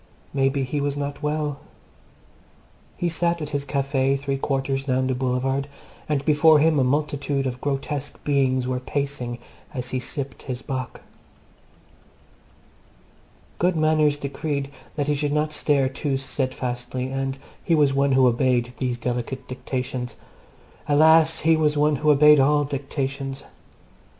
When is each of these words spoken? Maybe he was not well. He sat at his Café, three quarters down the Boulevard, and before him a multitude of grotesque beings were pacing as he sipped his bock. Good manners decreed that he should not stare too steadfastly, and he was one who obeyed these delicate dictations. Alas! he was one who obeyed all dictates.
Maybe 0.33 0.63
he 0.63 0.81
was 0.81 0.97
not 0.97 1.21
well. 1.21 1.59
He 2.97 3.07
sat 3.07 3.39
at 3.39 3.49
his 3.49 3.63
Café, 3.67 4.19
three 4.19 4.35
quarters 4.35 4.85
down 4.85 5.05
the 5.05 5.13
Boulevard, 5.13 5.67
and 6.09 6.25
before 6.25 6.57
him 6.57 6.79
a 6.79 6.83
multitude 6.83 7.45
of 7.45 7.61
grotesque 7.61 8.17
beings 8.23 8.67
were 8.67 8.79
pacing 8.79 9.37
as 9.75 9.91
he 9.91 9.99
sipped 9.99 10.41
his 10.41 10.63
bock. 10.63 11.01
Good 13.59 13.75
manners 13.75 14.17
decreed 14.17 14.71
that 14.95 15.05
he 15.07 15.13
should 15.13 15.31
not 15.33 15.53
stare 15.53 15.87
too 15.87 16.17
steadfastly, 16.17 17.09
and 17.11 17.37
he 17.63 17.75
was 17.75 17.93
one 17.93 18.13
who 18.13 18.25
obeyed 18.27 18.73
these 18.77 18.97
delicate 18.97 19.47
dictations. 19.47 20.15
Alas! 20.87 21.41
he 21.41 21.55
was 21.55 21.77
one 21.77 21.97
who 21.97 22.09
obeyed 22.09 22.39
all 22.39 22.63
dictates. 22.63 23.43